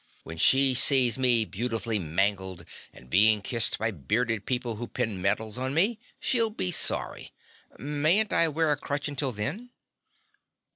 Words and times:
When 0.23 0.37
she 0.37 0.73
sees 0.73 1.19
me 1.19 1.45
beautifully 1.45 1.99
mangled 1.99 2.65
and 2.91 3.07
being 3.07 3.39
kissed 3.43 3.77
by 3.77 3.91
bearded 3.91 4.47
people 4.47 4.77
who 4.77 4.87
pin 4.87 5.21
medals 5.21 5.59
on 5.59 5.75
me 5.75 5.99
she'll 6.19 6.49
be 6.49 6.71
sorry. 6.71 7.33
Mayn't 7.77 8.33
I 8.33 8.47
wear 8.47 8.71
a 8.71 8.77
crutch 8.77 9.07
until 9.07 9.31
then?" 9.31 9.69